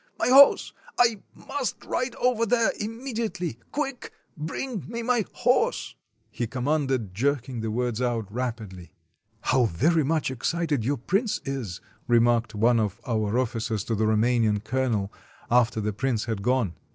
my 0.17 0.29
horse! 0.29 0.73
I 0.97 1.19
must 1.35 1.85
ride 1.85 2.15
over 2.15 2.43
there 2.43 2.71
im 2.79 3.03
mediately; 3.03 3.59
quick— 3.71 4.11
bring 4.35 4.83
me 4.87 5.03
my 5.03 5.25
horse," 5.31 5.93
he 6.31 6.47
commanded, 6.47 7.13
jerking 7.13 7.59
the 7.61 7.69
words 7.69 8.01
out 8.01 8.25
rapidly. 8.33 8.93
"How 9.41 9.65
very 9.65 10.03
much 10.03 10.31
excited 10.31 10.83
your 10.83 10.97
prince 10.97 11.39
is," 11.45 11.81
remarked 12.07 12.55
one 12.55 12.79
of 12.79 12.99
our 13.05 13.37
officers 13.37 13.83
to 13.83 13.93
the 13.95 14.07
Roumanian 14.07 14.61
colonel 14.63 15.13
after 15.51 15.79
the 15.79 15.93
prince 15.93 16.25
had 16.25 16.41
gone. 16.41 16.73